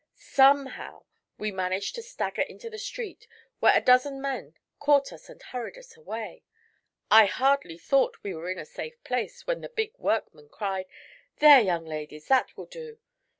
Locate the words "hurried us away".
5.39-6.43